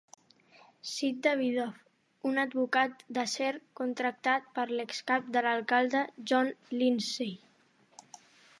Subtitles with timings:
[0.91, 1.75] Sid Davidoff,
[2.29, 3.51] un advocat d'acer
[3.81, 7.37] contractat per l'excap de l'alcalde John Lindsay.